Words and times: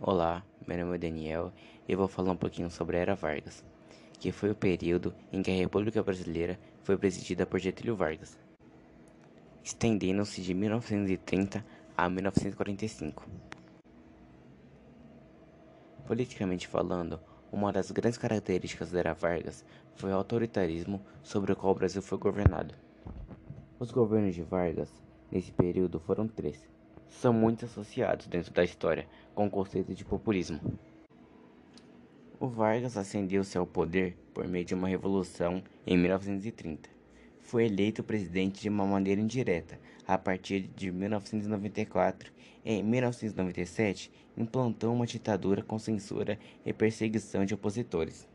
Olá, 0.00 0.44
meu 0.64 0.78
nome 0.78 0.94
é 0.94 0.98
Daniel 0.98 1.52
e 1.88 1.90
eu 1.90 1.98
vou 1.98 2.06
falar 2.06 2.30
um 2.30 2.36
pouquinho 2.36 2.70
sobre 2.70 2.96
a 2.96 3.00
Era 3.00 3.14
Vargas, 3.16 3.64
que 4.20 4.30
foi 4.30 4.48
o 4.48 4.54
período 4.54 5.12
em 5.32 5.42
que 5.42 5.50
a 5.50 5.54
República 5.54 6.00
Brasileira 6.04 6.56
foi 6.84 6.96
presidida 6.96 7.44
por 7.44 7.58
Getúlio 7.58 7.96
Vargas, 7.96 8.38
estendendo-se 9.64 10.40
de 10.40 10.54
1930 10.54 11.66
a 11.96 12.08
1945. 12.08 13.28
Politicamente 16.06 16.68
falando, 16.68 17.18
uma 17.50 17.72
das 17.72 17.90
grandes 17.90 18.18
características 18.18 18.92
da 18.92 19.00
Era 19.00 19.14
Vargas 19.14 19.64
foi 19.96 20.12
o 20.12 20.14
autoritarismo 20.14 21.04
sobre 21.24 21.50
o 21.50 21.56
qual 21.56 21.72
o 21.72 21.76
Brasil 21.76 22.02
foi 22.02 22.18
governado. 22.18 22.72
Os 23.80 23.90
governos 23.90 24.36
de 24.36 24.44
Vargas, 24.44 24.92
nesse 25.28 25.50
período, 25.50 25.98
foram 25.98 26.28
três 26.28 26.77
são 27.08 27.32
muito 27.32 27.64
associados 27.64 28.26
dentro 28.26 28.52
da 28.52 28.64
história 28.64 29.06
com 29.34 29.46
o 29.46 29.50
conceito 29.50 29.94
de 29.94 30.04
populismo. 30.04 30.60
O 32.40 32.46
Vargas 32.46 32.96
ascendeu-se 32.96 33.58
ao 33.58 33.66
poder 33.66 34.16
por 34.32 34.46
meio 34.46 34.64
de 34.64 34.74
uma 34.74 34.88
revolução 34.88 35.62
em 35.86 35.96
1930. 35.96 36.88
Foi 37.40 37.64
eleito 37.64 38.04
presidente 38.04 38.60
de 38.60 38.68
uma 38.68 38.86
maneira 38.86 39.20
indireta 39.20 39.80
a 40.06 40.16
partir 40.16 40.62
de 40.76 40.90
1994. 40.90 42.32
Em 42.64 42.82
1997, 42.82 44.10
implantou 44.36 44.94
uma 44.94 45.06
ditadura 45.06 45.62
com 45.62 45.78
censura 45.78 46.38
e 46.64 46.72
perseguição 46.72 47.44
de 47.44 47.54
opositores. 47.54 48.28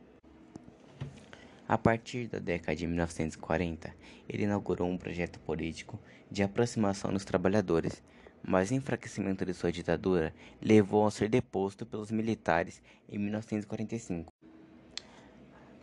A 1.67 1.77
partir 1.77 2.27
da 2.27 2.39
década 2.39 2.75
de 2.75 2.85
1940, 2.85 3.95
ele 4.27 4.44
inaugurou 4.44 4.89
um 4.89 4.97
projeto 4.97 5.39
político 5.39 5.99
de 6.30 6.44
aproximação 6.44 7.13
dos 7.13 7.23
trabalhadores, 7.23 8.03
mas 8.43 8.70
o 8.70 8.73
enfraquecimento 8.73 9.45
de 9.45 9.53
sua 9.53 9.71
ditadura 9.71 10.33
levou 10.61 11.07
a 11.07 11.11
ser 11.11 11.29
deposto 11.29 11.85
pelos 11.85 12.11
militares 12.11 12.81
em 13.07 13.17
1945. 13.17 14.31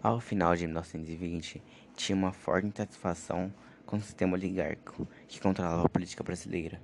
Ao 0.03 0.21
final 0.21 0.55
de 0.55 0.67
1920, 0.67 1.63
tinha 1.95 2.17
uma 2.17 2.33
forte 2.33 2.69
insatisfação 2.69 3.53
com 3.87 3.97
o 3.97 4.01
sistema 4.01 4.35
oligárquico 4.35 5.09
que 5.27 5.41
controlava 5.41 5.85
a 5.85 5.89
política 5.89 6.23
brasileira. 6.23 6.81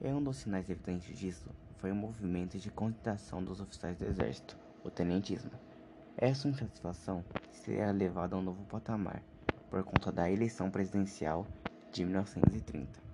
E 0.00 0.08
um 0.08 0.22
dos 0.22 0.36
sinais 0.38 0.68
evidentes 0.68 1.18
disso 1.18 1.48
foi 1.78 1.90
o 1.90 1.94
movimento 1.94 2.58
de 2.58 2.70
contestação 2.70 3.42
dos 3.42 3.60
oficiais 3.60 3.96
do 3.96 4.06
exército, 4.06 4.56
o 4.82 4.90
tenentismo. 4.90 5.50
Essa 6.16 6.48
insatisfação 6.48 7.24
seria 7.50 7.90
levada 7.90 8.36
a 8.36 8.38
um 8.38 8.42
novo 8.42 8.64
patamar 8.64 9.22
por 9.68 9.82
conta 9.82 10.12
da 10.12 10.30
eleição 10.30 10.70
presidencial 10.70 11.46
de 11.90 12.04
1930. 12.04 13.13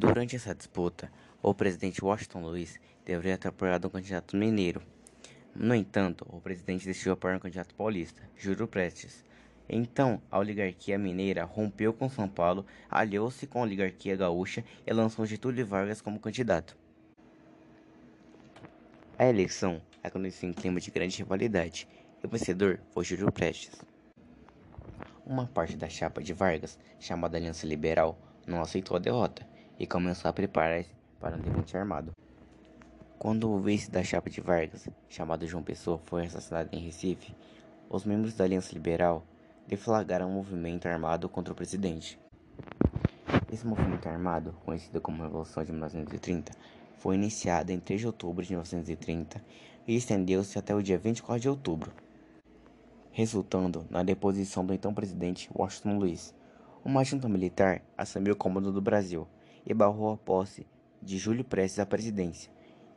Durante 0.00 0.34
essa 0.34 0.54
disputa, 0.54 1.12
o 1.42 1.52
presidente 1.52 2.02
Washington 2.02 2.40
Luiz 2.40 2.80
deveria 3.04 3.36
ter 3.36 3.48
apoiado 3.48 3.86
um 3.86 3.90
candidato 3.90 4.34
mineiro. 4.34 4.80
No 5.54 5.74
entanto, 5.74 6.24
o 6.30 6.40
presidente 6.40 6.86
decidiu 6.86 7.12
apoiar 7.12 7.36
um 7.36 7.38
candidato 7.38 7.74
paulista, 7.74 8.22
Júlio 8.34 8.66
Prestes. 8.66 9.22
Então, 9.68 10.18
a 10.30 10.38
oligarquia 10.38 10.96
mineira 10.96 11.44
rompeu 11.44 11.92
com 11.92 12.08
São 12.08 12.26
Paulo, 12.26 12.64
aliou-se 12.88 13.46
com 13.46 13.58
a 13.58 13.64
oligarquia 13.64 14.16
gaúcha 14.16 14.64
e 14.86 14.90
lançou 14.90 15.26
Getúlio 15.26 15.66
Vargas 15.66 16.00
como 16.00 16.18
candidato. 16.18 16.74
A 19.18 19.26
eleição 19.26 19.82
aconteceu 20.02 20.48
em 20.48 20.54
clima 20.54 20.80
de 20.80 20.90
grande 20.90 21.18
rivalidade 21.18 21.86
e 22.24 22.26
o 22.26 22.30
vencedor 22.30 22.80
foi 22.90 23.04
Júlio 23.04 23.30
Prestes. 23.30 23.78
Uma 25.26 25.46
parte 25.46 25.76
da 25.76 25.90
chapa 25.90 26.22
de 26.22 26.32
Vargas, 26.32 26.78
chamada 26.98 27.36
Aliança 27.36 27.66
Liberal, 27.66 28.18
não 28.46 28.62
aceitou 28.62 28.96
a 28.96 29.00
derrota 29.00 29.50
e 29.80 29.86
começou 29.86 30.28
a 30.28 30.32
preparar-se 30.32 30.90
para 31.18 31.34
um 31.34 31.40
levante 31.40 31.74
armado. 31.74 32.12
Quando 33.18 33.50
o 33.50 33.58
vice 33.58 33.90
da 33.90 34.04
chapa 34.04 34.28
de 34.28 34.42
Vargas, 34.42 34.86
chamado 35.08 35.46
João 35.46 35.62
Pessoa, 35.62 35.98
foi 36.04 36.26
assassinado 36.26 36.68
em 36.70 36.80
Recife, 36.80 37.34
os 37.88 38.04
membros 38.04 38.34
da 38.34 38.44
Aliança 38.44 38.74
Liberal 38.74 39.24
deflagraram 39.66 40.28
um 40.28 40.34
movimento 40.34 40.86
armado 40.86 41.30
contra 41.30 41.54
o 41.54 41.56
presidente. 41.56 42.18
Esse 43.50 43.66
movimento 43.66 44.06
armado, 44.06 44.54
conhecido 44.66 45.00
como 45.00 45.22
Revolução 45.22 45.64
de 45.64 45.72
1930, 45.72 46.52
foi 46.98 47.14
iniciado 47.14 47.72
em 47.72 47.80
3 47.80 48.02
de 48.02 48.06
outubro 48.06 48.44
de 48.44 48.50
1930 48.50 49.42
e 49.88 49.96
estendeu-se 49.96 50.58
até 50.58 50.74
o 50.74 50.82
dia 50.82 50.98
24 50.98 51.40
de 51.40 51.48
outubro, 51.48 51.90
resultando 53.12 53.86
na 53.88 54.02
deposição 54.02 54.64
do 54.64 54.74
então 54.74 54.92
presidente 54.92 55.48
Washington 55.54 55.98
Luiz. 55.98 56.34
Uma 56.84 57.02
junta 57.02 57.28
militar 57.28 57.80
assumiu 57.96 58.34
o 58.34 58.36
comando 58.36 58.70
do 58.70 58.80
Brasil 58.80 59.26
e 59.66 59.74
barrou 59.74 60.12
a 60.12 60.16
posse 60.16 60.66
de 61.02 61.18
Júlio 61.18 61.44
Prestes 61.44 61.78
à 61.78 61.86
presidência. 61.86 62.50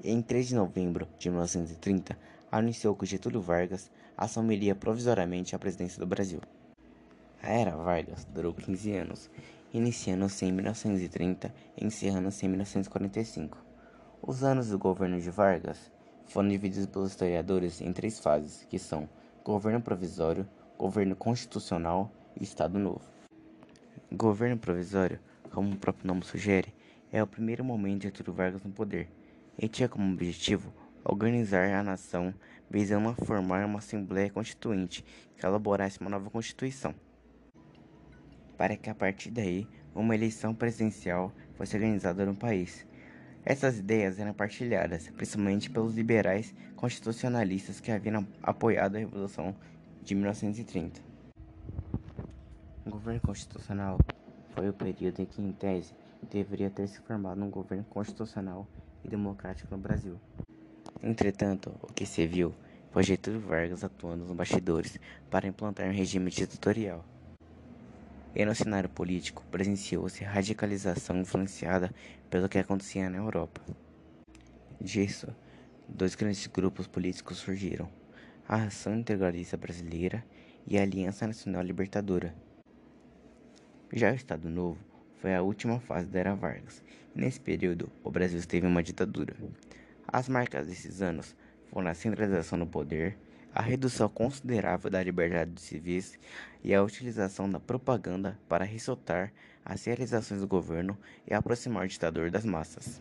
Em 0.04 0.22
3 0.22 0.50
de 0.50 0.56
novembro 0.56 1.08
de 1.18 1.30
1930, 1.30 2.18
anunciou 2.52 2.96
que 2.96 3.06
Getúlio 3.06 3.42
Vargas 3.42 3.90
assumiria 4.18 4.76
provisoriamente 4.76 5.56
a 5.56 5.60
presidência 5.60 6.00
do 6.00 6.06
Brasil. 6.06 6.42
A 7.42 7.50
era 7.50 7.76
Vargas 7.76 8.26
durou 8.26 8.54
15 8.54 8.92
anos, 8.94 9.30
iniciando-se 9.74 10.46
em 10.46 10.52
1930 10.52 11.54
e 11.78 11.86
encerrando-se 11.86 12.46
em 12.46 12.50
1945. 12.50 13.58
Os 14.22 14.44
anos 14.44 14.70
do 14.70 14.80
governo 14.80 15.20
de 15.20 15.30
Vargas 15.30 15.92
foram 16.26 16.50
divididos 16.50 16.86
pelos 16.86 17.12
historiadores 17.12 17.82
em 17.82 17.92
três 17.92 18.20
fases, 18.20 18.66
que 18.70 18.80
são 18.80 19.10
governo 19.44 19.82
provisório, 19.82 20.48
governo 20.78 21.16
constitucional 21.16 22.12
e 22.40 22.44
Estado 22.44 22.80
Novo. 22.80 23.02
Governo 24.12 24.58
provisório 24.58 25.20
como 25.54 25.72
o 25.72 25.78
próprio 25.78 26.08
nome 26.08 26.26
sugere, 26.26 26.74
é 27.12 27.22
o 27.22 27.28
primeiro 27.28 27.64
momento 27.64 28.02
de 28.02 28.08
Getúlio 28.08 28.34
Vargas 28.34 28.64
no 28.64 28.72
poder. 28.72 29.08
Ele 29.58 29.70
tinha 29.70 29.88
como 29.88 30.12
objetivo 30.12 30.74
organizar 31.06 31.70
a 31.70 31.84
nação 31.84 32.34
visando 32.70 33.10
a 33.10 33.14
formar 33.14 33.64
uma 33.66 33.78
Assembleia 33.78 34.32
Constituinte 34.32 35.06
que 35.38 35.46
elaborasse 35.46 36.02
uma 36.02 36.10
nova 36.10 36.30
Constituição, 36.32 36.96
para 38.58 38.76
que 38.76 38.90
a 38.90 38.96
partir 38.96 39.30
daí 39.30 39.68
uma 39.94 40.16
eleição 40.16 40.56
presidencial 40.56 41.32
fosse 41.54 41.76
organizada 41.76 42.26
no 42.26 42.36
país. 42.36 42.88
Essas 43.46 43.78
ideias 43.78 44.18
eram 44.18 44.34
partilhadas 44.34 45.08
principalmente 45.10 45.70
pelos 45.70 45.94
liberais 45.94 46.56
constitucionalistas 46.76 47.80
que 47.80 47.92
haviam 47.92 48.28
apoiado 48.42 48.96
a 48.96 49.00
Revolução 49.00 49.56
de 50.02 50.16
1930. 50.16 51.00
O 52.86 52.90
governo 52.90 53.22
constitucional 53.22 54.00
foi 54.54 54.70
o 54.70 54.74
período 54.74 55.22
em 55.22 55.26
que, 55.26 55.42
em 55.42 55.52
tese, 55.52 55.94
deveria 56.32 56.70
ter 56.70 56.88
se 56.88 57.00
formado 57.02 57.44
um 57.44 57.50
governo 57.50 57.84
constitucional 57.86 58.68
e 59.04 59.10
democrático 59.10 59.76
no 59.76 59.82
Brasil. 59.82 60.20
Entretanto, 61.02 61.72
o 61.82 61.92
que 61.92 62.06
se 62.06 62.26
viu 62.26 62.54
foi 62.92 63.04
Getúlio 63.04 63.40
Vargas 63.40 63.84
atuando 63.84 64.24
nos 64.24 64.36
bastidores 64.36 65.00
para 65.30 65.48
implantar 65.48 65.88
um 65.88 65.94
regime 65.94 66.30
ditatorial. 66.30 67.04
E 68.36 68.46
no 68.46 68.56
cenário 68.56 68.90
político, 68.90 69.44
presenciou-se 69.52 70.24
radicalização 70.24 71.18
influenciada 71.20 71.94
pelo 72.30 72.50
que 72.50 72.58
acontecia 72.58 73.10
na 73.10 73.18
Europa. 73.18 73.62
Disso, 74.80 75.28
dois 75.88 76.16
grandes 76.16 76.48
grupos 76.48 76.88
políticos 76.88 77.38
surgiram: 77.38 77.90
a 78.48 78.64
Ação 78.64 78.96
Integralista 78.96 79.58
Brasileira 79.58 80.24
e 80.66 80.78
a 80.78 80.82
Aliança 80.82 81.28
Nacional 81.28 81.62
Libertadora. 81.62 82.34
Já 83.96 84.12
o 84.12 84.16
Estado 84.16 84.50
Novo 84.50 84.80
foi 85.22 85.36
a 85.36 85.44
última 85.44 85.80
fase 85.80 86.08
da 86.08 86.20
Era 86.20 86.34
Vargas. 86.34 86.82
Nesse 87.14 87.40
período, 87.40 87.92
o 88.04 88.10
Brasil 88.10 88.40
esteve 88.40 88.66
em 88.66 88.70
uma 88.70 88.82
ditadura. 88.82 89.36
As 90.08 90.28
marcas 90.28 90.66
desses 90.66 91.00
anos 91.04 91.36
foram 91.70 91.88
a 91.88 91.94
centralização 91.94 92.58
do 92.58 92.66
poder, 92.66 93.16
a 93.54 93.62
redução 93.62 94.10
considerável 94.10 94.90
da 94.90 95.04
liberdade 95.04 95.52
dos 95.52 95.62
civis 95.62 96.18
e 96.64 96.74
a 96.74 96.82
utilização 96.82 97.48
da 97.48 97.60
propaganda 97.60 98.36
para 98.50 98.66
ressaltar 98.66 99.32
as 99.64 99.86
realizações 99.86 100.42
do 100.42 100.48
governo 100.48 100.98
e 101.28 101.34
aproximar 101.36 101.86
o 101.86 101.88
ditador 101.88 102.32
das 102.32 102.46
massas. 102.46 103.00